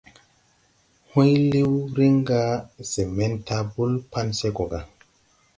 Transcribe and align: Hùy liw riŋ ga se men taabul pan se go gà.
Hùy 1.11 1.29
liw 1.51 1.71
riŋ 1.97 2.13
ga 2.27 2.41
se 2.89 3.01
men 3.15 3.33
taabul 3.47 3.91
pan 4.11 4.27
se 4.39 4.47
go 4.55 4.63
gà. 4.71 4.79